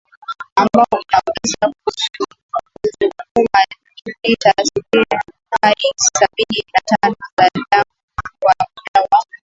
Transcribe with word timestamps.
ambao 0.55 0.85
unaweza 0.91 1.73
kusukuma 1.83 2.59
lita 4.23 4.53
sitini 4.63 5.05
hadi 5.61 5.85
sabini 6.19 6.63
na 6.73 6.81
tano 6.97 7.15
za 7.37 7.49
damu 7.71 7.91
kwa 8.39 8.55
muda 8.59 9.07
wa 9.11 9.25